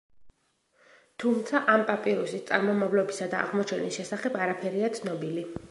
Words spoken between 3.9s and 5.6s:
შესახებ არაფერია ცნობილი.